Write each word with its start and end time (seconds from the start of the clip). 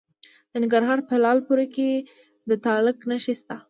د 0.51 0.53
ننګرهار 0.63 0.99
په 1.09 1.15
لعل 1.23 1.39
پورې 1.47 1.67
کې 1.75 1.89
د 2.49 2.51
تالک 2.65 2.97
نښې 3.09 3.33
شته. 3.39 3.55